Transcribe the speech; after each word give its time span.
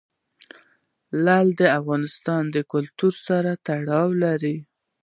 لعل 1.23 1.49
د 1.59 1.61
افغان 1.79 2.03
کلتور 2.73 3.13
سره 3.27 3.51
تړاو 3.67 4.09
لري. 4.23 4.57